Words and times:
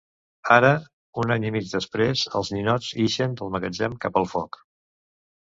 Ara, 0.53 0.69
un 1.23 1.33
any 1.35 1.45
i 1.45 1.51
mig 1.55 1.67
després, 1.73 2.23
els 2.41 2.49
ninots 2.57 2.89
ixen 3.05 3.37
dels 3.43 3.53
magatzems 3.59 4.03
cap 4.09 4.19
al 4.25 4.29
foc. 4.35 4.61